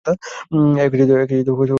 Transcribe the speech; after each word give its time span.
এ 0.77 0.85
কিছুতেই 0.91 1.17
হতে 1.21 1.35
দিতে 1.39 1.51
পারব 1.51 1.59
না! 1.59 1.67